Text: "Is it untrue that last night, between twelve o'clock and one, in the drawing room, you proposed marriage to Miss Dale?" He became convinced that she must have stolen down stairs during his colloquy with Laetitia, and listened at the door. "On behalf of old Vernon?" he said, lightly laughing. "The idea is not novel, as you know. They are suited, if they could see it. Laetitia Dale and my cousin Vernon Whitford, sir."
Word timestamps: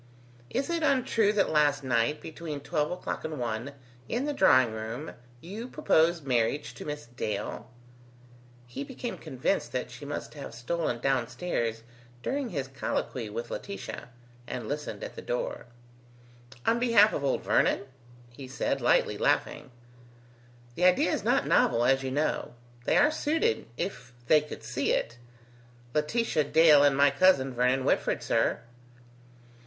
"Is 0.49 0.71
it 0.71 0.81
untrue 0.81 1.31
that 1.33 1.51
last 1.51 1.83
night, 1.83 2.21
between 2.21 2.59
twelve 2.61 2.89
o'clock 2.89 3.23
and 3.23 3.37
one, 3.39 3.73
in 4.09 4.25
the 4.25 4.33
drawing 4.33 4.71
room, 4.71 5.11
you 5.41 5.67
proposed 5.67 6.25
marriage 6.25 6.73
to 6.73 6.85
Miss 6.85 7.05
Dale?" 7.05 7.69
He 8.65 8.83
became 8.83 9.19
convinced 9.19 9.71
that 9.73 9.91
she 9.91 10.03
must 10.03 10.33
have 10.33 10.55
stolen 10.55 10.97
down 11.01 11.27
stairs 11.27 11.83
during 12.23 12.49
his 12.49 12.67
colloquy 12.67 13.29
with 13.29 13.51
Laetitia, 13.51 14.09
and 14.47 14.67
listened 14.67 15.03
at 15.03 15.15
the 15.15 15.21
door. 15.21 15.67
"On 16.65 16.79
behalf 16.79 17.13
of 17.13 17.23
old 17.23 17.43
Vernon?" 17.43 17.83
he 18.31 18.47
said, 18.47 18.81
lightly 18.81 19.19
laughing. 19.19 19.69
"The 20.73 20.85
idea 20.85 21.11
is 21.11 21.23
not 21.23 21.45
novel, 21.45 21.85
as 21.85 22.01
you 22.01 22.09
know. 22.09 22.55
They 22.85 22.97
are 22.97 23.11
suited, 23.11 23.67
if 23.77 24.13
they 24.25 24.41
could 24.41 24.63
see 24.63 24.93
it. 24.93 25.19
Laetitia 25.93 26.45
Dale 26.45 26.83
and 26.83 26.97
my 26.97 27.11
cousin 27.11 27.53
Vernon 27.53 27.85
Whitford, 27.85 28.23
sir." 28.23 28.61